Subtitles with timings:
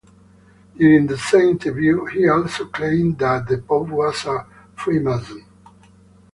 [0.77, 5.45] During the same interview, he also claimed that the Pope was a Freemason.